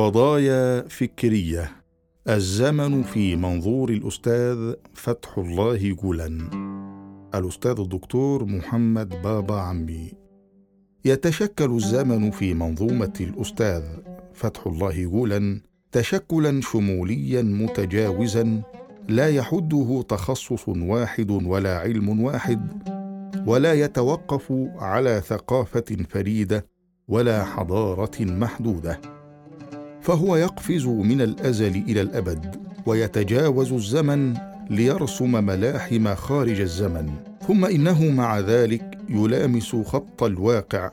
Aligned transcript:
قضايا 0.00 0.88
فكرية. 0.88 1.72
الزمن 2.28 3.02
في 3.02 3.36
منظور 3.36 3.90
الأستاذ 3.90 4.74
فتح 4.94 5.38
الله 5.38 5.92
جولان 5.92 6.48
الأستاذ 7.34 7.80
الدكتور 7.80 8.44
محمد 8.44 9.22
بابا 9.22 9.54
عمي. 9.54 10.12
يتشكل 11.04 11.70
الزمن 11.70 12.30
في 12.30 12.54
منظومة 12.54 13.12
الأستاذ 13.20 13.82
فتح 14.34 14.66
الله 14.66 15.04
جولان 15.04 15.60
تشكلا 15.92 16.60
شموليا 16.60 17.42
متجاوزا 17.42 18.62
لا 19.08 19.28
يحده 19.28 20.04
تخصص 20.08 20.68
واحد 20.68 21.30
ولا 21.30 21.78
علم 21.78 22.20
واحد 22.20 22.88
ولا 23.46 23.72
يتوقف 23.72 24.52
على 24.76 25.22
ثقافة 25.26 25.96
فريدة 26.10 26.66
ولا 27.08 27.44
حضارة 27.44 28.20
محدودة. 28.20 29.19
فهو 30.02 30.36
يقفز 30.36 30.86
من 30.86 31.20
الأزل 31.20 31.76
إلى 31.76 32.00
الأبد 32.00 32.56
ويتجاوز 32.86 33.72
الزمن 33.72 34.34
ليرسم 34.70 35.44
ملاحم 35.44 36.14
خارج 36.14 36.60
الزمن. 36.60 37.10
ثم 37.48 37.64
إنه 37.64 38.10
مع 38.10 38.38
ذلك 38.38 38.98
يلامس 39.08 39.76
خط 39.76 40.22
الواقع 40.22 40.90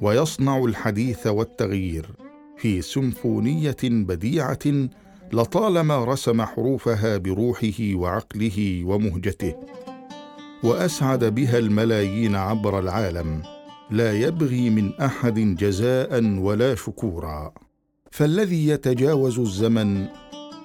ويصنع 0.00 0.64
الحديث 0.64 1.26
والتغيير. 1.26 2.06
في 2.56 2.82
سيمفونية 2.82 3.76
بديعة 3.82 4.88
لطالما 5.32 6.04
رسم 6.04 6.42
حروفها 6.42 7.16
بروحه 7.16 7.94
وعقله 7.94 8.84
ومهجته 8.84 9.54
وأسعد 10.62 11.24
بها 11.24 11.58
الملايين 11.58 12.36
عبر 12.36 12.78
العالم 12.78 13.42
لا 13.90 14.12
يبغي 14.12 14.70
من 14.70 14.92
أحد 15.00 15.34
جزاء 15.38 16.24
ولا 16.24 16.74
شكورا. 16.74 17.52
فالذي 18.12 18.68
يتجاوز 18.68 19.38
الزمن 19.38 20.06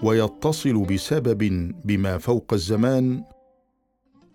ويتصل 0.03 0.83
بسبب 0.83 1.71
بما 1.85 2.17
فوق 2.17 2.53
الزمان 2.53 3.23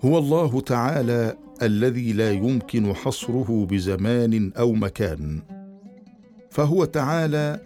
هو 0.05 0.19
الله 0.19 0.61
تعالى 0.61 1.37
الذي 1.63 2.13
لا 2.13 2.33
يمكن 2.33 2.95
حصره 2.95 3.67
بزمان 3.71 4.53
أو 4.59 4.73
مكان 4.73 5.43
فهو 6.51 6.85
تعالى 6.85 7.61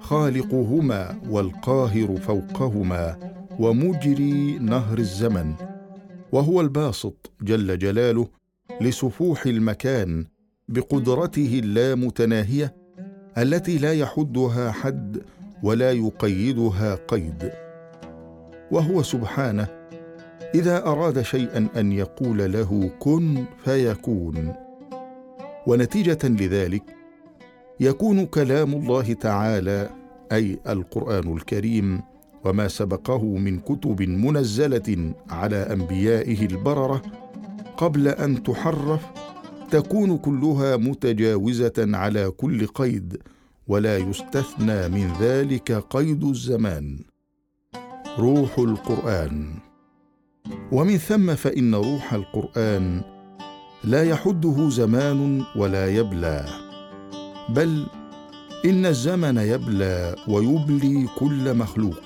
خالقهما 0.00 1.20
والقاهر 1.30 2.16
فوقهما 2.16 3.32
ومجري 3.58 4.58
نهر 4.58 4.98
الزمن 4.98 5.54
وهو 6.32 6.60
الباسط 6.60 7.30
جل 7.42 7.78
جلاله 7.78 8.28
لسفوح 8.80 9.46
المكان 9.46 10.24
بقدرته 10.68 11.60
اللامتناهية 11.64 12.77
التي 13.38 13.78
لا 13.78 13.92
يحدها 13.92 14.70
حد 14.70 15.22
ولا 15.62 15.92
يقيدها 15.92 16.94
قيد. 17.08 17.52
وهو 18.70 19.02
سبحانه 19.02 19.66
إذا 20.54 20.86
أراد 20.86 21.22
شيئا 21.22 21.68
أن 21.76 21.92
يقول 21.92 22.52
له 22.52 22.90
كن 22.98 23.44
فيكون. 23.64 24.54
ونتيجة 25.66 26.18
لذلك 26.24 26.82
يكون 27.80 28.26
كلام 28.26 28.72
الله 28.74 29.12
تعالى 29.12 29.90
أي 30.32 30.58
القرآن 30.68 31.32
الكريم 31.36 32.00
وما 32.44 32.68
سبقه 32.68 33.24
من 33.24 33.58
كتب 33.60 34.02
منزلة 34.02 35.12
على 35.30 35.56
أنبيائه 35.56 36.46
البررة 36.46 37.02
قبل 37.76 38.08
أن 38.08 38.42
تحرف 38.42 39.06
تكون 39.70 40.18
كلها 40.18 40.76
متجاوزة 40.76 41.72
على 41.78 42.30
كل 42.30 42.66
قيد 42.66 43.22
ولا 43.66 43.98
يستثنى 43.98 44.88
من 44.88 45.12
ذلك 45.20 45.72
قيد 45.90 46.24
الزمان. 46.24 46.98
روح 48.18 48.58
القرآن. 48.58 49.54
ومن 50.72 50.96
ثم 50.96 51.34
فإن 51.34 51.74
روح 51.74 52.14
القرآن 52.14 53.02
لا 53.84 54.04
يحده 54.04 54.68
زمان 54.70 55.44
ولا 55.56 55.88
يبلى 55.88 56.46
بل 57.48 57.86
إن 58.64 58.86
الزمن 58.86 59.36
يبلى 59.36 60.16
ويبلي 60.28 61.08
كل 61.18 61.54
مخلوق. 61.54 62.00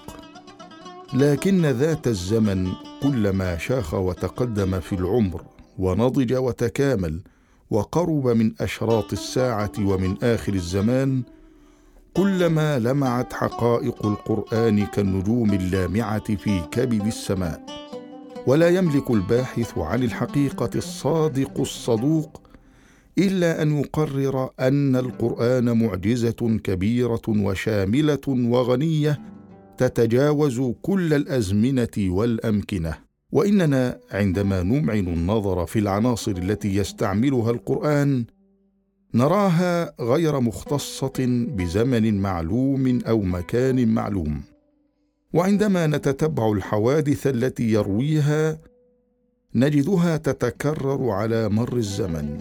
لكن 1.15 1.67
ذات 1.67 2.07
الزمن 2.07 2.69
كلما 3.03 3.59
شاخ 3.59 3.95
وتقدم 3.95 4.81
في 4.81 4.93
العمر 4.95 5.43
ونضج 5.79 6.35
وتكامل 6.35 7.21
وقرب 7.73 8.29
من 8.29 8.53
أشراط 8.61 9.13
الساعة 9.13 9.73
ومن 9.79 10.17
آخر 10.23 10.55
الزمان 10.55 11.23
كلما 12.15 12.79
لمعت 12.79 13.33
حقائق 13.33 14.07
القرآن 14.07 14.87
كالنجوم 14.87 15.51
اللامعة 15.53 16.37
في 16.37 16.61
كبد 16.71 17.07
السماء. 17.07 17.67
ولا 18.47 18.69
يملك 18.69 19.11
الباحث 19.11 19.79
عن 19.79 20.03
الحقيقة 20.03 20.71
الصادق 20.75 21.61
الصدوق 21.61 22.41
إلا 23.19 23.63
أن 23.63 23.79
يقرر 23.81 24.51
أن 24.61 24.97
القرآن 24.97 25.79
معجزة 25.79 26.59
كبيرة 26.65 27.23
وشاملة 27.29 28.27
وغنية 28.29 29.21
تتجاوز 29.79 30.61
كل 30.83 31.15
الأزمنة 31.15 31.97
والأمكنة. 31.99 33.12
وإننا 33.33 33.99
عندما 34.11 34.63
نمعن 34.63 34.99
النظر 34.99 35.67
في 35.67 35.79
العناصر 35.79 36.31
التي 36.31 36.77
يستعملها 36.77 37.51
القرآن 37.51 38.25
نراها 39.15 39.95
غير 40.01 40.41
مختصة 40.41 41.47
بزمن 41.57 42.21
معلوم 42.21 42.99
أو 43.09 43.21
مكان 43.23 43.89
معلوم. 43.89 44.41
وعندما 45.33 45.87
نتتبع 45.87 46.53
الحوادث 46.53 47.27
التي 47.27 47.73
يرويها 47.73 48.59
نجدها 49.55 50.17
تتكرر 50.17 51.11
على 51.11 51.49
مر 51.49 51.77
الزمن. 51.77 52.41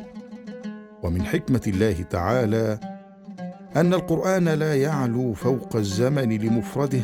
ومن 1.03 1.23
حكمة 1.23 1.61
الله 1.67 2.01
تعالى 2.01 2.79
أن 3.75 3.93
القرآن 3.93 4.49
لا 4.49 4.75
يعلو 4.75 5.33
فوق 5.33 5.75
الزمن 5.75 6.37
لمفرده 6.37 7.01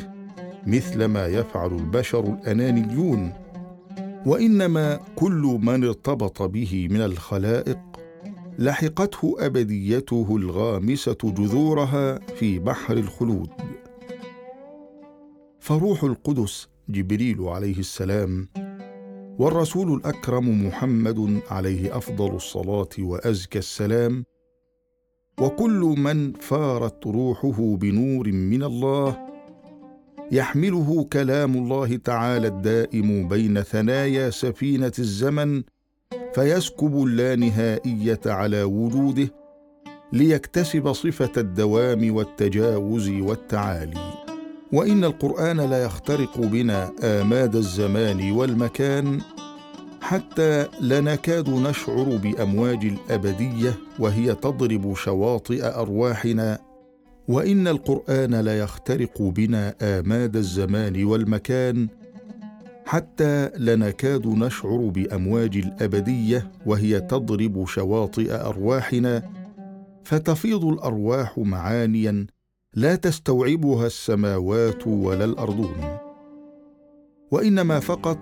مثل 0.68 1.06
ما 1.06 1.28
يفعل 1.28 1.76
البشر 1.76 2.24
الأنانيون. 2.34 3.47
وإنما 4.26 5.00
كل 5.16 5.60
من 5.62 5.84
ارتبط 5.84 6.42
به 6.42 6.88
من 6.92 7.02
الخلائق 7.02 7.80
لحقته 8.60 9.36
أبديته 9.40 10.36
الغامسة 10.38 11.18
جذورها 11.24 12.20
في 12.20 12.60
بحر 12.60 12.98
الخلود. 12.98 13.50
فروح 15.60 16.04
القدس 16.04 16.68
جبريل 16.90 17.42
عليه 17.42 17.80
السلام 17.80 18.50
والرسول 19.40 19.94
الأكرم 20.00 20.68
محمد 20.68 21.40
عليه 21.50 21.98
أفضل 21.98 22.36
الصلاة 22.36 22.90
وأزكى 23.00 23.60
السلام 23.60 24.26
وكل 25.42 25.96
من 25.98 26.34
فارت 26.34 27.08
روحه 27.08 27.76
بنور 27.76 28.32
من 28.32 28.64
الله 28.64 29.28
يحمله 30.32 31.08
كلام 31.14 31.56
الله 31.56 31.96
تعالى 31.96 32.48
الدائم 32.48 33.28
بين 33.28 33.62
ثنايا 33.62 34.30
سفينة 34.30 34.92
الزمن 35.00 35.64
فيسكب 36.36 37.04
اللانهائية 37.04 38.20
على 38.26 38.64
وجوده 38.64 39.30
ليكتسب 40.14 40.94
صفة 40.94 41.32
الدوام 41.38 42.16
والتجاوز 42.16 43.10
والتعالي. 43.10 44.14
وإن 44.74 45.04
القرآن 45.04 45.58
لا 45.58 45.84
يخترق 45.84 46.38
بنا 46.38 46.92
آماد 47.04 47.56
الزمان 47.56 48.32
والمكان 48.32 49.22
حتى 50.02 50.68
لا 50.82 51.02
نكاد 51.02 51.50
نشعر 51.50 52.04
بأمواج 52.24 52.86
الأبدية 52.86 53.74
وهي 54.00 54.36
تضرب 54.36 54.96
شواطئ 54.96 55.66
أرواحنا 55.66 56.60
وإن 57.28 57.68
القرآن 57.68 58.36
لا 58.36 58.60
يخترق 58.60 59.22
بنا 59.22 59.76
آماد 59.82 60.36
الزمان 60.36 61.04
والمكان 61.04 61.88
حتى 62.86 63.50
لا 63.58 63.76
نكاد 63.76 64.28
نشعر 64.28 64.78
بأمواج 64.78 65.58
الأبدية 65.58 66.52
وهي 66.66 67.00
تضرب 67.00 67.66
شواطئ 67.68 68.34
أرواحنا 68.34 69.24
فتفيض 70.04 70.66
الأرواح 70.66 71.38
معانيا 71.38 72.28
لا 72.74 72.96
تستوعبها 72.96 73.88
السماوات 73.88 74.88
ولا 74.88 75.26
الأرضون. 75.26 75.98
وإنما 77.32 77.80
فقط 77.80 78.20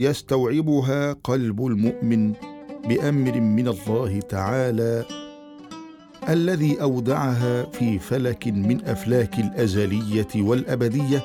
يستوعبها 0.00 1.12
قلب 1.12 1.66
المؤمن 1.66 2.32
بأمر 2.88 3.40
من 3.40 3.68
الله 3.68 4.20
تعالى 4.20 5.04
الذي 6.28 6.82
أودعها 6.82 7.64
في 7.64 7.98
فلك 7.98 8.48
من 8.48 8.84
أفلاك 8.84 9.38
الأزلية 9.38 10.28
والأبدية 10.36 11.22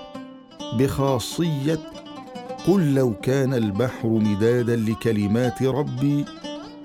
بخاصية 0.79 1.79
قل 2.67 2.93
لو 2.93 3.13
كان 3.13 3.53
البحر 3.53 4.07
مدادا 4.09 4.75
لكلمات 4.75 5.63
ربي 5.63 6.25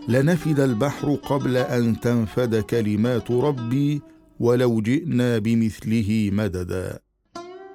لنفد 0.08 0.60
البحر 0.60 1.14
قبل 1.14 1.56
أن 1.56 2.00
تنفد 2.00 2.56
كلمات 2.60 3.30
ربي 3.30 4.02
ولو 4.40 4.80
جئنا 4.80 5.38
بمثله 5.38 6.30
مددا. 6.32 6.98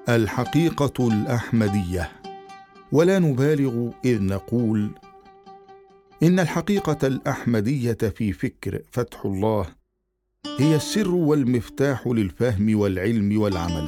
الحقيقة 0.09 1.07
الأحمدية. 1.07 2.11
ولا 2.91 3.19
نبالغ 3.19 3.89
إذ 4.05 4.23
نقول 4.23 4.91
إن 6.23 6.39
الحقيقة 6.39 7.07
الأحمدية 7.07 7.97
في 8.15 8.33
فكر 8.33 8.81
فتح 8.91 9.25
الله 9.25 9.80
هي 10.61 10.75
السر 10.75 11.11
والمفتاح 11.11 12.07
للفهم 12.07 12.79
والعلم 12.79 13.41
والعمل. 13.41 13.87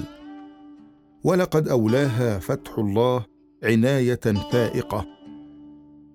ولقد 1.23 1.67
أولاها 1.67 2.39
فتح 2.39 2.77
الله 2.77 3.25
عناية 3.63 4.19
فائقه 4.51 5.05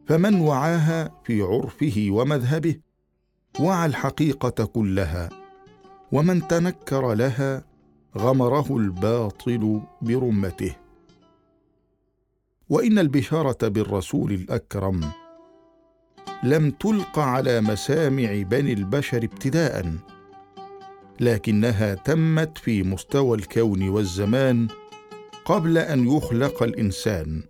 فمن 0.07 0.41
وعاها 0.41 1.21
في 1.25 1.43
عرفه 1.43 2.07
ومذهبه 2.11 2.77
وعى 3.61 3.87
الحقيقة 3.87 4.65
كلها. 4.65 5.29
ومن 6.13 6.49
تنكر 6.49 7.15
لها 7.15 7.65
غمره 8.19 8.77
الباطل 8.77 9.81
برمته. 10.03 10.77
وإن 12.69 12.99
البشارة 12.99 13.69
بالرسول 13.69 14.33
الأكرم 14.33 15.01
لم 16.43 16.71
تلق 16.71 17.19
على 17.19 17.61
مسامع 17.61 18.43
بني 18.43 18.73
البشر 18.73 19.25
ابتداء. 19.25 20.18
لكنها 21.21 21.95
تمت 21.95 22.59
في 22.59 22.83
مستوى 22.83 23.39
الكون 23.39 23.89
والزمان 23.89 24.69
قبل 25.45 25.79
أن 25.79 26.09
يخلق 26.09 26.63
الإنسان. 26.63 27.43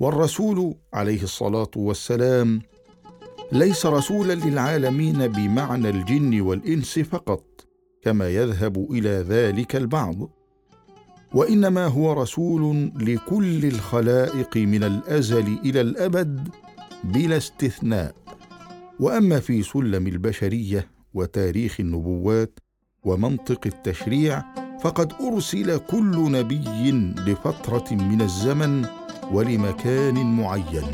والرسول 0.00 0.74
عليه 0.92 1.22
الصلاة 1.22 1.70
والسلام 1.76 2.62
ليس 3.52 3.86
رسولا 3.86 4.32
للعالمين 4.32 5.26
بمعنى 5.26 5.90
الجن 5.90 6.40
والإنس 6.40 6.98
فقط 6.98 7.44
كما 8.02 8.28
يذهب 8.28 8.92
إلى 8.92 9.08
ذلك 9.08 9.76
البعض. 9.76 10.30
وإنما 11.34 11.86
هو 11.86 12.12
رسول 12.12 12.92
لكل 12.96 13.64
الخلائق 13.64 14.56
من 14.56 14.84
الأزل 14.84 15.58
إلى 15.64 15.80
الأبد 15.80 16.48
بلا 17.04 17.36
استثناء. 17.36 18.14
وأما 19.00 19.40
في 19.40 19.62
سلم 19.62 20.06
البشرية 20.06 20.88
وتاريخ 21.14 21.80
النبوات 21.80 22.58
ومنطق 23.04 23.60
التشريع 23.66 24.42
فقد 24.80 25.12
أرسل 25.12 25.78
كل 25.78 26.32
نبي 26.32 26.92
لفترة 27.30 27.94
من 27.94 28.22
الزمن 28.22 28.86
ولمكان 29.32 30.36
معين 30.36 30.86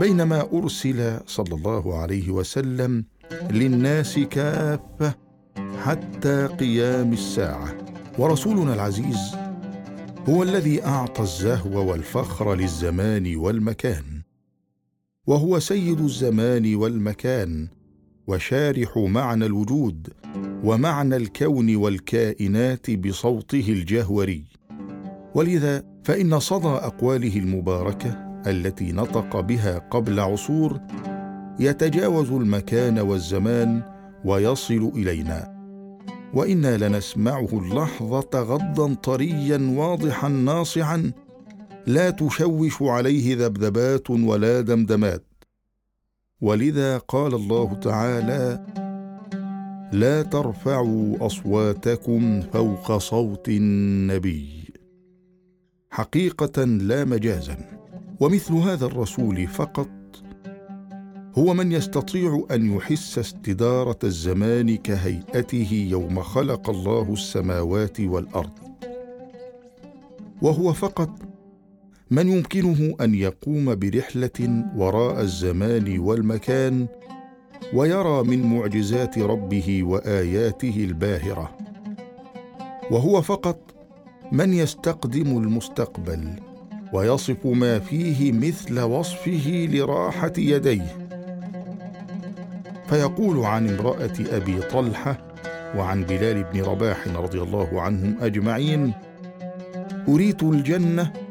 بينما 0.00 0.48
أرسل 0.52 1.20
صلى 1.26 1.54
الله 1.54 1.98
عليه 1.98 2.30
وسلم 2.30 3.04
للناس 3.50 4.18
كافة 4.18 5.14
حتى 5.84 6.46
قيام 6.46 7.12
الساعة. 7.12 7.74
ورسولنا 8.18 8.74
العزيز 8.74 9.36
هو 10.28 10.42
الذي 10.42 10.84
أعطى 10.84 11.22
الزهو 11.22 11.90
والفخر 11.90 12.54
للزمان 12.54 13.36
والمكان 13.36 14.04
وهو 15.26 15.58
سيد 15.58 16.00
الزمان 16.00 16.74
والمكان 16.74 17.68
وشارح 18.26 18.98
معنى 18.98 19.46
الوجود 19.46 20.08
ومعنى 20.64 21.16
الكون 21.16 21.76
والكائنات 21.76 22.90
بصوته 22.90 23.64
الجهوري. 23.68 24.44
ولذا 25.34 25.82
فإن 26.04 26.40
صدى 26.40 26.68
أقواله 26.68 27.36
المباركة 27.36 28.10
التي 28.46 28.92
نطق 28.92 29.40
بها 29.40 29.78
قبل 29.78 30.20
عصور 30.20 30.80
يتجاوز 31.60 32.32
المكان 32.32 32.98
والزمان 32.98 33.82
ويصل 34.24 34.92
إلينا. 34.94 35.54
وإنا 36.34 36.88
لنسمعه 36.88 37.48
اللحظه 37.52 38.30
غضا 38.34 38.94
طريا 38.94 39.74
واضحا 39.76 40.28
ناصعا 40.28 41.12
لا 41.86 42.10
تشوش 42.10 42.82
عليه 42.82 43.36
ذبذبات 43.36 44.10
ولا 44.10 44.60
دمدمات. 44.60 45.33
ولذا 46.44 46.98
قال 46.98 47.34
الله 47.34 47.74
تعالى 47.74 48.66
لا 49.92 50.22
ترفعوا 50.22 51.26
أصواتكم 51.26 52.40
فوق 52.40 52.98
صوت 52.98 53.48
النبي 53.48 54.72
حقيقة 55.90 56.64
لا 56.64 57.04
مجازا 57.04 57.56
ومثل 58.20 58.54
هذا 58.54 58.86
الرسول 58.86 59.46
فقط 59.46 59.88
هو 61.38 61.54
من 61.54 61.72
يستطيع 61.72 62.46
أن 62.50 62.76
يحس 62.76 63.18
استدارة 63.18 63.98
الزمان 64.04 64.76
كهيئته 64.76 65.86
يوم 65.90 66.22
خلق 66.22 66.70
الله 66.70 67.12
السماوات 67.12 68.00
والأرض 68.00 68.58
وهو 70.42 70.72
فقط 70.72 71.10
من 72.14 72.28
يمكنه 72.28 72.94
أن 73.00 73.14
يقوم 73.14 73.74
برحلة 73.74 74.64
وراء 74.76 75.20
الزمان 75.20 75.98
والمكان 75.98 76.86
ويرى 77.74 78.22
من 78.22 78.42
معجزات 78.42 79.18
ربه 79.18 79.82
وآياته 79.82 80.74
الباهرة. 80.76 81.56
وهو 82.90 83.22
فقط 83.22 83.58
من 84.32 84.52
يستقدم 84.52 85.38
المستقبل 85.38 86.28
ويصف 86.92 87.46
ما 87.46 87.78
فيه 87.78 88.32
مثل 88.32 88.80
وصفه 88.80 89.68
لراحة 89.72 90.32
يديه. 90.38 91.08
فيقول 92.86 93.44
عن 93.44 93.68
امرأة 93.68 94.14
أبي 94.32 94.60
طلحة 94.60 95.34
وعن 95.76 96.04
بلال 96.04 96.44
بن 96.44 96.62
رباح 96.62 97.08
رضي 97.08 97.42
الله 97.42 97.82
عنهم 97.82 98.16
أجمعين 98.20 98.92
أريت 100.08 100.42
الجنة 100.42 101.23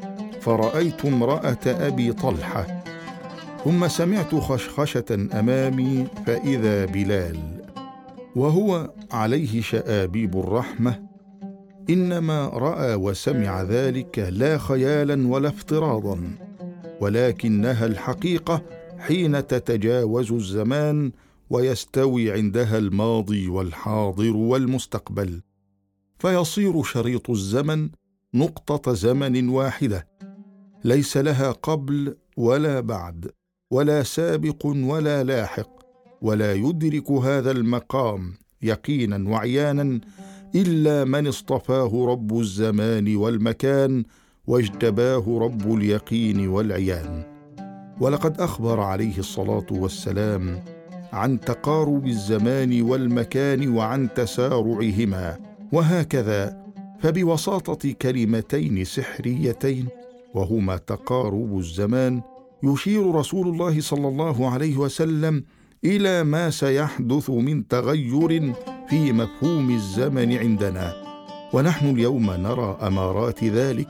فرأيت 0.44 1.04
امرأة 1.04 1.58
أبي 1.66 2.12
طلحة 2.12 2.84
ثم 3.64 3.88
سمعت 3.88 4.34
خشخشة 4.34 5.28
أمامي 5.32 6.06
فإذا 6.26 6.84
بلال 6.84 7.38
وهو 8.36 8.90
عليه 9.12 9.60
شآبيب 9.60 10.38
الرحمة 10.38 11.02
إنما 11.90 12.46
رأى 12.46 12.94
وسمع 12.94 13.62
ذلك 13.62 14.18
لا 14.18 14.58
خيالا 14.58 15.28
ولا 15.28 15.48
افتراضا 15.48 16.20
ولكنها 17.00 17.86
الحقيقة 17.86 18.62
حين 18.98 19.46
تتجاوز 19.46 20.32
الزمان 20.32 21.12
ويستوي 21.50 22.32
عندها 22.32 22.78
الماضي 22.78 23.48
والحاضر 23.48 24.36
والمستقبل 24.36 25.40
فيصير 26.18 26.82
شريط 26.82 27.30
الزمن 27.30 27.88
نقطة 28.34 28.92
زمن 28.92 29.48
واحدة. 29.48 30.06
ليس 30.84 31.16
لها 31.16 31.50
قبل 31.52 32.16
ولا 32.36 32.80
بعد 32.80 33.30
ولا 33.70 34.02
سابق 34.02 34.66
ولا 34.66 35.24
لاحق 35.24 35.70
ولا 36.22 36.54
يدرك 36.54 37.10
هذا 37.10 37.50
المقام 37.50 38.34
يقينا 38.62 39.30
وعيانا 39.30 40.00
إلا 40.54 41.04
من 41.04 41.26
اصطفاه 41.26 42.06
رب 42.08 42.38
الزمان 42.40 43.16
والمكان 43.16 44.04
واجتباه 44.46 45.38
رب 45.40 45.74
اليقين 45.74 46.48
والعيان. 46.48 47.22
ولقد 48.00 48.40
أخبر 48.40 48.80
عليه 48.80 49.18
الصلاة 49.18 49.66
والسلام 49.70 50.64
عن 51.12 51.40
تقارب 51.40 52.06
الزمان 52.06 52.82
والمكان 52.82 53.68
وعن 53.76 54.14
تسارعهما 54.14 55.38
وهكذا 55.72 56.64
فبوساطة 57.00 57.92
كلمتين 57.92 58.84
سحريتين 58.84 59.88
وهما 60.34 60.76
تقارب 60.76 61.58
الزمان 61.58 62.22
يشير 62.62 63.14
رسول 63.14 63.48
الله 63.48 63.80
صلى 63.80 64.08
الله 64.08 64.50
عليه 64.50 64.76
وسلم 64.76 65.44
إلى 65.84 66.24
ما 66.24 66.50
سيحدث 66.50 67.30
من 67.30 67.68
تغير 67.68 68.52
في 68.88 69.12
مفهوم 69.12 69.70
الزمن 69.70 70.32
عندنا. 70.32 70.92
ونحن 71.52 71.90
اليوم 71.90 72.30
نرى 72.30 72.78
أمارات 72.82 73.44
ذلك 73.44 73.88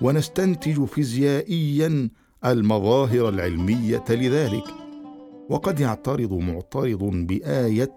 ونستنتج 0.00 0.84
فيزيائيا 0.84 2.08
المظاهر 2.44 3.28
العلمية 3.28 4.04
لذلك. 4.10 4.64
وقد 5.48 5.80
يعترض 5.80 6.32
معترض 6.32 7.02
بآية 7.02 7.92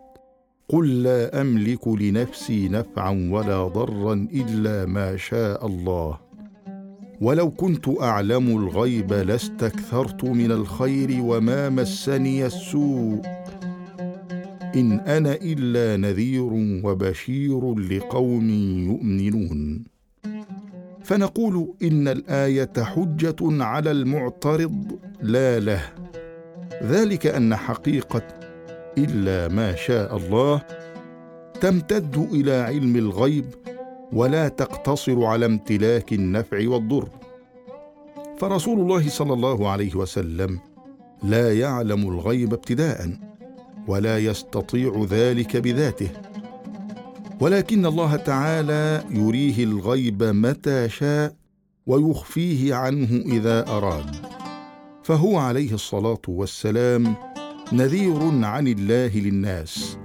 قل 0.70 1.04
لا 1.04 1.42
أملك 1.42 1.88
لنفسي 1.88 2.70
نفعا 2.70 3.30
ولا 3.32 3.68
ضرا 3.68 4.14
إلا 4.34 4.86
ما 4.86 5.18
شاء 5.18 5.68
الله. 5.68 6.31
ولو 7.22 7.52
كنت 7.52 7.90
أعلم 8.02 8.48
الغيب 8.58 9.14
لاستكثرت 9.14 10.24
من 10.24 10.52
الخير 10.52 11.18
وما 11.22 11.70
مسني 11.70 12.46
السوء. 12.46 13.22
إن 14.76 15.00
أنا 15.00 15.34
إلا 15.34 15.98
نذير 15.98 16.50
وبشير 16.84 17.76
لقوم 17.76 18.50
يؤمنون. 18.90 19.84
فنقول 21.04 21.74
إن 21.84 22.08
الآية 22.08 22.74
حجة 22.78 23.64
على 23.64 23.92
المعترض 23.92 25.00
لا 25.22 25.60
له. 25.60 25.82
ذلك 26.84 27.28
أن 27.28 27.56
حقيقة 27.56 28.24
إلا 28.98 29.48
ما 29.48 29.76
شاء 29.76 30.18
الله 30.18 30.62
تمتد 31.62 32.28
إلى 32.34 32.54
علم 32.54 32.96
الغيب 32.96 33.46
ولا 34.14 34.48
تقتصر 34.48 35.24
على 35.24 35.46
امتلاك 35.46 36.14
النفع 36.14 36.70
والضر. 36.70 37.08
فرسول 38.38 38.80
الله 38.80 39.10
صلى 39.10 39.34
الله 39.34 39.70
عليه 39.70 39.96
وسلم 39.96 40.60
لا 41.24 41.60
يعلم 41.60 42.10
الغيب 42.10 42.54
ابتداء 42.54 43.18
ولا 43.88 44.20
يستطيع 44.20 45.06
ذلك 45.10 45.58
بذاته. 45.58 46.10
ولكن 47.40 47.86
الله 47.86 48.16
تعالى 48.16 49.04
يريه 49.10 49.64
الغيب 49.64 50.24
متى 50.24 50.90
شاء 50.90 51.36
ويخفيه 51.88 52.76
عنه 52.76 53.10
إذا 53.26 53.68
أراد. 53.68 54.16
فهو 55.04 55.38
عليه 55.38 55.74
الصلاة 55.74 56.22
والسلام 56.28 57.16
نذير 57.74 58.46
عن 58.46 58.68
الله 58.68 59.20
للناس 59.20 59.98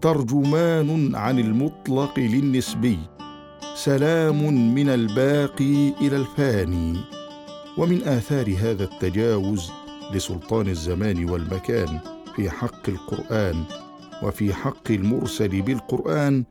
ترجمان 0.00 1.14
عن 1.14 1.38
المطلق 1.38 2.18
للنسبي 2.18 2.98
سلام 3.74 4.74
من 4.74 4.88
الباقي 4.88 5.88
إلى 6.00 6.16
الفاني. 6.16 6.96
ومن 7.78 8.02
آثار 8.02 8.56
هذا 8.58 8.84
التجاوز 8.84 9.70
لسلطان 10.14 10.68
الزمان 10.68 11.30
والمكان 11.30 12.00
في 12.36 12.50
حق 12.50 12.88
القرآن 12.88 13.64
وفي 14.22 14.54
حق 14.54 14.90
المرسل 14.90 15.62
بالقرآن 15.62 16.44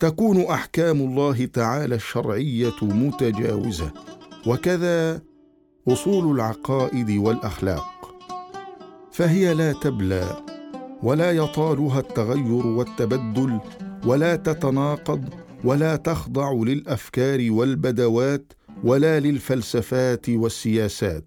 تكون 0.00 0.40
أحكام 0.40 1.00
الله 1.00 1.44
تعالى 1.44 1.94
الشرعية 1.94 2.74
متجاوزة. 2.82 3.90
وكذا 4.46 5.20
أصول 5.88 6.34
العقائد 6.34 7.10
والأخلاق. 7.10 8.14
فهي 9.12 9.54
لا 9.54 9.72
تبلى 9.72 10.36
ولا 11.02 11.32
يطالها 11.32 12.00
التغير 12.00 12.66
والتبدل 12.66 13.60
ولا 14.06 14.36
تتناقض 14.36 15.24
ولا 15.64 15.96
تخضع 15.96 16.52
للأفكار 16.52 17.50
والبدوات 17.50 18.52
ولا 18.84 19.20
للفلسفات 19.20 20.28
والسياسات. 20.28 21.24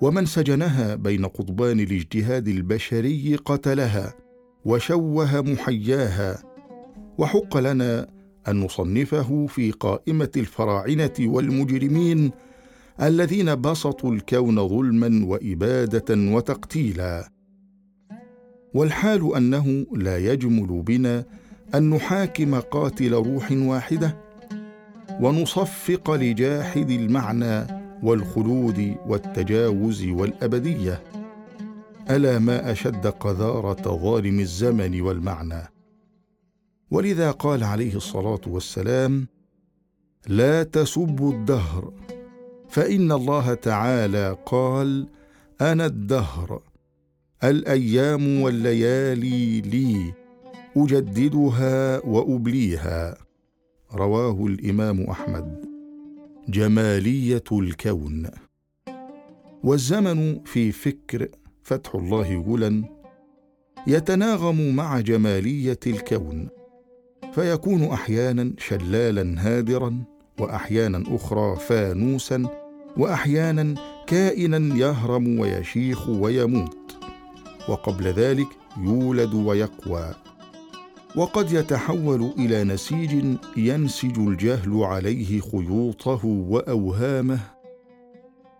ومن 0.00 0.26
سجنها 0.26 0.94
بين 0.94 1.26
قضبان 1.26 1.80
الاجتهاد 1.80 2.48
البشري 2.48 3.36
قتلها 3.36 4.14
وشوه 4.64 5.40
محياها. 5.40 6.42
وحق 7.18 7.56
لنا 7.56 8.06
أن 8.48 8.60
نصنفه 8.60 9.46
في 9.46 9.70
قائمة 9.70 10.30
الفراعنة 10.36 11.14
والمجرمين 11.20 12.30
الذين 13.02 13.60
بسطوا 13.60 14.14
الكون 14.14 14.68
ظلما 14.68 15.26
وإبادة 15.26 16.34
وتقتيلا. 16.34 17.30
والحال 18.74 19.36
أنه 19.36 19.86
لا 19.92 20.18
يجمل 20.18 20.82
بنا 20.82 21.24
أن 21.74 21.90
نحاكم 21.90 22.60
قاتل 22.60 23.12
روح 23.12 23.52
واحدة 23.52 24.16
ونصفق 25.20 26.10
لجاحد 26.10 26.90
المعنى 26.90 27.66
والخلود 28.02 28.96
والتجاوز 29.06 30.04
والأبدية. 30.04 31.02
ألا 32.10 32.38
ما 32.38 32.72
أشد 32.72 33.06
قذارة 33.06 33.96
ظالم 33.96 34.40
الزمن 34.40 35.00
والمعنى. 35.00 35.62
ولذا 36.90 37.30
قال 37.30 37.64
عليه 37.64 37.96
الصلاة 37.96 38.40
والسلام 38.46 39.26
لا 40.26 40.62
تسبوا 40.62 41.32
الدهر. 41.32 41.92
فإن 42.68 43.12
الله 43.12 43.54
تعالى 43.54 44.36
قال 44.46 45.06
أنا 45.60 45.86
الدهر 45.86 46.62
الأيام 47.44 48.40
والليالي 48.40 49.60
لي. 49.60 50.12
أجددها 50.76 52.06
وأبليها. 52.06 53.16
رواه 53.94 54.46
الإمام 54.46 55.00
أحمد. 55.02 55.64
جمالية 56.48 57.44
الكون. 57.52 58.26
والزمن 59.64 60.44
في 60.44 60.72
فكر 60.72 61.28
فتح 61.62 61.94
الله 61.94 62.42
جلا 62.42 62.84
يتناغم 63.86 64.76
مع 64.76 65.00
جمالية 65.00 65.78
الكون. 65.86 66.48
فيكون 67.32 67.84
أحيانا 67.84 68.52
شلالا 68.58 69.34
هادرا 69.38 70.04
واحيانا 70.40 71.04
أخرى 71.08 71.56
فانوسا 71.56 72.46
واحيانا 72.96 73.74
كائنا 74.06 74.76
يهرم 74.76 75.38
ويشيخ 75.38 76.08
ويموت. 76.08 76.96
وقبل 77.68 78.04
ذلك 78.04 78.48
يولد 78.78 79.34
ويقوى. 79.34 80.14
وقد 81.16 81.52
يتحول 81.52 82.32
إلى 82.38 82.64
نسيج 82.64 83.36
ينسج 83.56 84.18
الجهل 84.18 84.84
عليه 84.84 85.40
خيوطه 85.40 86.26
وأوهامه. 86.26 87.40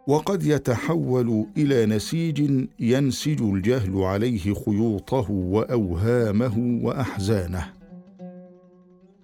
وقد 0.07 0.43
يتحول 0.43 1.47
إلى 1.57 1.87
نسيج 1.87 2.67
ينسج 2.81 3.43
الجهل 3.43 4.03
عليه 4.03 4.55
خيوطه 4.55 5.31
وأوهامه 5.31 6.81
وأحزانه. 6.85 7.73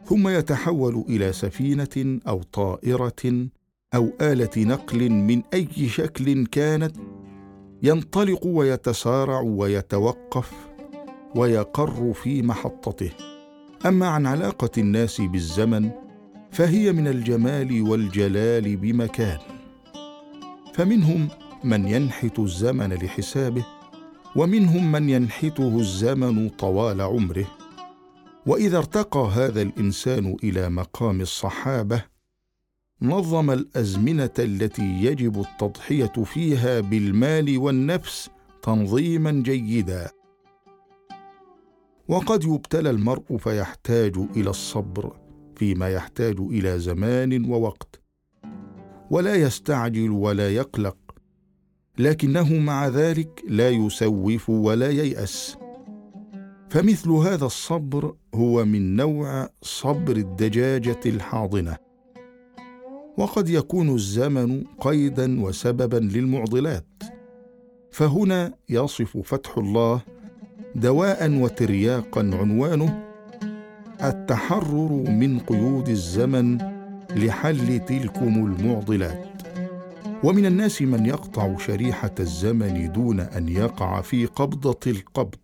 ثم 0.05 0.29
يتحول 0.29 1.05
إلى 1.09 1.33
سفينة 1.33 2.21
أو 2.29 2.43
طائرة 2.43 3.47
أو 3.95 4.13
آلة 4.21 4.51
نقل 4.57 5.11
من 5.11 5.43
أي 5.55 5.89
شكل 5.89 6.47
كانت 6.47 6.97
ينطلق 7.83 8.47
ويتسارع 8.47 9.41
ويتوقف. 9.41 10.66
ويقر 11.37 12.13
في 12.13 12.43
محطته. 12.43 13.11
أما 13.87 14.07
عن 14.07 14.27
علاقة 14.27 14.71
الناس 14.79 15.21
بالزمن 15.21 15.91
فهي 16.51 16.93
من 16.93 17.07
الجمال 17.09 17.83
والجلال 17.83 18.77
بمكان. 18.77 19.39
فمنهم 20.75 21.29
من 21.65 21.89
ينحت 21.89 22.39
الزمن 22.39 22.93
لحسابه 22.93 23.67
ومنهم 24.37 24.93
من 24.93 25.11
ينحته 25.11 25.79
الزمن 25.79 26.49
طوال 26.49 27.01
عمره. 27.01 27.47
وإذا 28.47 28.79
ارتقى 28.79 29.29
هذا 29.33 29.63
الإنسان 29.63 30.37
إلى 30.45 30.69
مقام 30.71 31.21
الصحابة 31.21 32.03
نظم 33.03 33.51
الأزمنة 33.51 34.31
التي 34.39 35.05
يجب 35.05 35.41
التضحية 35.41 36.13
فيها 36.25 36.81
بالمال 36.81 37.59
والنفس 37.59 38.31
تنظيما 38.63 39.31
جيدا. 39.31 40.16
وقد 42.09 42.45
يبتلى 42.45 42.91
المرء 42.91 43.37
فيحتاج 43.37 44.17
إلى 44.37 44.51
الصبر 44.51 45.17
فيما 45.57 45.89
يحتاج 45.89 46.41
إلى 46.41 46.79
زمان 46.79 47.51
ووقت. 47.51 48.01
ولا 49.11 49.35
يستعجل 49.35 50.11
ولا 50.11 50.55
يقلق 50.55 50.97
لكنه 51.99 52.59
مع 52.59 52.89
ذلك 52.89 53.43
لا 53.49 53.71
يسوف 53.71 54.51
ولا 54.51 54.91
ييأس. 54.91 55.57
فمثل 56.69 57.11
هذا 57.11 57.45
الصبر 57.45 58.15
هو 58.35 58.65
من 58.65 58.97
نوع 58.97 59.49
صبر 59.63 60.17
الدجاجة 60.17 61.01
الحاضنة. 61.07 61.77
وقد 63.19 63.49
يكون 63.49 63.95
الزمن 63.95 64.65
قيدا 64.81 65.43
وسببا 65.43 65.97
للمعضلات. 65.97 67.03
فهنا 67.91 68.55
يصف 68.69 69.17
فتح 69.19 69.59
الله 69.59 70.03
دواء 70.77 71.31
وترياقا 71.31 72.21
عنوانه 72.21 73.05
التحرر 74.05 74.93
من 75.11 75.39
قيود 75.39 75.89
الزمن 75.89 76.59
لحل 77.11 77.85
تلكم 77.85 78.47
المعضلات. 78.47 79.43
ومن 80.25 80.47
الناس 80.47 80.83
من 80.83 81.07
يقطع 81.07 81.59
شريحة 81.59 82.15
الزمن 82.21 82.93
دون 82.93 83.21
أن 83.21 83.49
يقع 83.49 84.01
في 84.01 84.27
قبضة 84.27 84.81
القبض 84.87 85.39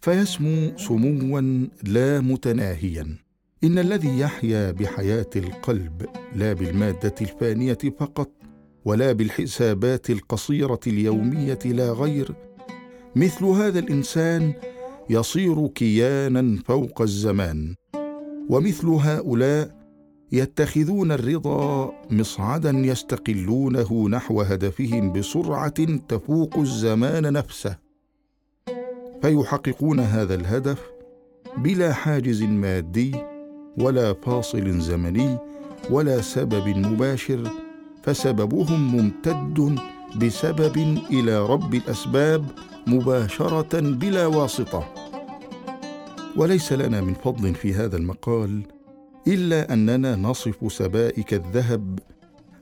فيسمو 0.00 0.72
سموا 0.76 1.66
لا 1.82 2.20
متناهيا. 2.20 3.16
إن 3.64 3.78
الذي 3.78 4.18
يحيا 4.20 4.70
بحياة 4.70 5.30
القلب 5.36 6.06
لا 6.36 6.52
بالمادة 6.52 7.14
الفانية 7.20 7.78
فقط 7.98 8.30
ولا 8.84 9.12
بالحسابات 9.12 10.10
القصيرة 10.10 10.80
اليومية 10.86 11.58
لا 11.64 11.92
غير 11.92 12.34
مثل 13.16 13.44
هذا 13.44 13.78
الإنسان 13.78 14.52
يصير 15.10 15.66
كيانا 15.66 16.58
فوق 16.66 17.02
الزمان. 17.02 17.74
ومثل 18.48 18.86
هؤلاء 18.88 19.80
يتخذون 20.32 21.12
الرضا 21.12 21.92
مصعدا 22.10 22.70
يستقلونه 22.70 24.08
نحو 24.08 24.40
هدفهم 24.40 25.12
بسرعة 25.12 25.84
تفوق 26.08 26.58
الزمان 26.58 27.32
نفسه. 27.32 27.76
فيحققون 29.22 30.00
هذا 30.00 30.34
الهدف 30.34 30.90
بلا 31.58 31.92
حاجز 31.92 32.42
مادي 32.42 33.12
ولا 33.78 34.12
فاصل 34.12 34.80
زمني 34.80 35.38
ولا 35.90 36.20
سبب 36.20 36.68
مباشر 36.68 37.50
فسببهم 38.02 38.96
ممتد 38.96 39.78
بسبب 40.16 40.76
إلى 41.10 41.46
رب 41.46 41.74
الأسباب 41.74 42.46
مباشرة 42.86 43.80
بلا 43.80 44.26
واسطة. 44.26 44.94
وليس 46.36 46.72
لنا 46.72 47.00
من 47.00 47.14
فضل 47.14 47.54
في 47.54 47.74
هذا 47.74 47.96
المقال 47.96 48.62
إلا 49.28 49.72
أننا 49.72 50.16
نصف 50.16 50.72
سبائك 50.72 51.34
الذهب 51.34 51.98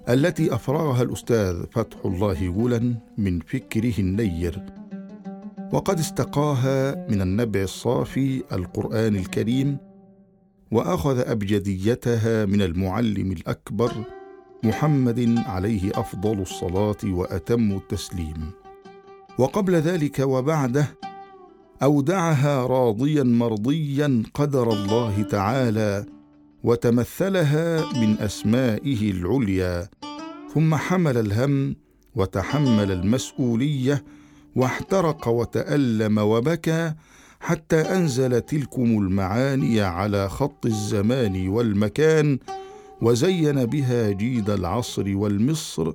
التي 0.08 0.54
أفرغها 0.54 1.02
الأستاذ 1.02 1.64
فتح 1.70 1.96
الله 2.04 2.48
غلا 2.48 2.94
من 3.18 3.40
فكره 3.40 3.98
النير. 3.98 4.62
وقد 5.72 5.98
استقاها 5.98 7.06
من 7.10 7.22
النبع 7.22 7.62
الصافي 7.62 8.42
القرآن 8.52 9.16
الكريم 9.16 9.76
وأخذ 10.70 11.18
أبجديتها 11.18 12.44
من 12.44 12.62
المعلم 12.62 13.32
الأكبر 13.32 13.92
محمد 14.64 15.42
عليه 15.46 15.90
أفضل 15.94 16.40
الصلاة 16.40 16.96
وأتم 17.04 17.76
التسليم. 17.76 18.50
وقبل 19.38 19.74
ذلك 19.74 20.18
وبعده 20.18 20.86
أودعها 21.82 22.66
راضيا 22.66 23.22
مرضيا 23.22 24.22
قدر 24.34 24.72
الله 24.72 25.22
تعالى 25.22 26.04
وتمثلها 26.64 27.92
من 28.00 28.18
أسمائه 28.18 29.10
العليا. 29.10 29.88
ثم 30.54 30.74
حمل 30.74 31.18
الهم 31.18 31.76
وتحمل 32.14 32.92
المسؤولية 32.92 34.04
واحترق 34.56 35.28
وتألم 35.28 36.18
وبكى 36.18 36.94
حتى 37.40 37.80
أنزل 37.80 38.40
تلكم 38.40 38.84
المعاني 38.84 39.80
على 39.80 40.28
خط 40.28 40.66
الزمان 40.66 41.48
والمكان 41.48 42.38
وزين 43.02 43.64
بها 43.64 44.10
جيد 44.10 44.50
العصر 44.50 45.16
والمصر 45.16 45.92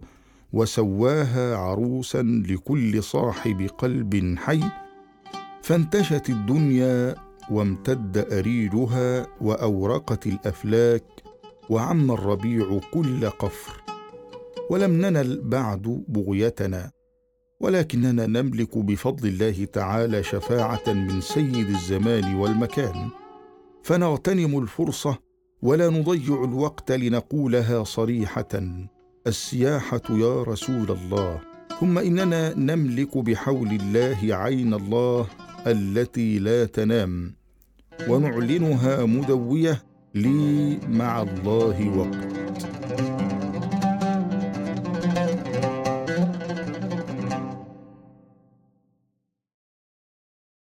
وسواها 0.53 1.57
عروسا 1.57 2.21
لكل 2.21 3.03
صاحب 3.03 3.69
قلب 3.77 4.35
حي 4.37 4.63
فانتشت 5.61 6.29
الدنيا 6.29 7.15
وامتد 7.51 8.17
أريجها 8.33 9.27
وأورقت 9.41 10.27
الأفلاك 10.27 11.03
وعم 11.69 12.11
الربيع 12.11 12.79
كل 12.93 13.29
قفر. 13.29 13.83
ولم 14.69 14.91
ننل 14.91 15.41
بعد 15.41 16.03
بغيتنا 16.07 16.91
ولكننا 17.59 18.25
نملك 18.25 18.77
بفضل 18.77 19.27
الله 19.27 19.65
تعالى 19.65 20.23
شفاعة 20.23 20.83
من 20.87 21.21
سيد 21.21 21.69
الزمان 21.69 22.35
والمكان. 22.35 23.09
فنغتنم 23.83 24.59
الفرصة 24.59 25.17
ولا 25.63 25.89
نضيع 25.89 26.43
الوقت 26.43 26.91
لنقولها 26.91 27.83
صريحة. 27.83 28.47
السياحة 29.27 30.01
يا 30.09 30.43
رسول 30.43 30.91
الله 30.91 31.41
ثم 31.79 31.97
إننا 31.97 32.53
نملك 32.57 33.17
بحول 33.17 33.67
الله 33.67 34.35
عين 34.35 34.73
الله 34.73 35.27
التي 35.67 36.39
لا 36.39 36.65
تنام 36.65 37.33
ونعلنها 38.09 39.05
مدوية 39.05 39.83
لي 40.15 40.79
مع 40.89 41.21
الله 41.21 41.97
وقت. 41.97 43.12